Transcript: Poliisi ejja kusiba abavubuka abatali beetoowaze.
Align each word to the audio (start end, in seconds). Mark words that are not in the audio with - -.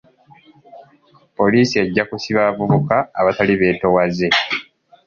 Poliisi 1.37 1.75
ejja 1.83 2.03
kusiba 2.09 2.39
abavubuka 2.43 2.95
abatali 3.19 3.53
beetoowaze. 3.61 4.27